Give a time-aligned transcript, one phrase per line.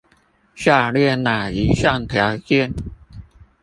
[0.55, 2.73] 下列那一項條件